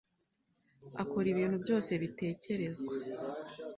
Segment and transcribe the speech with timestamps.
[1.03, 2.93] akora ibintu byose bitekerezwa